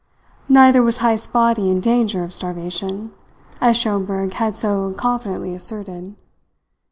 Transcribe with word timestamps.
Neither 0.49 0.81
was 0.81 0.97
Heyst's 0.97 1.27
body 1.27 1.69
in 1.69 1.79
danger 1.79 2.23
of 2.23 2.33
starvation, 2.33 3.13
as 3.61 3.77
Schomberg 3.77 4.33
had 4.33 4.57
so 4.57 4.95
confidently 4.97 5.53
asserted. 5.53 6.15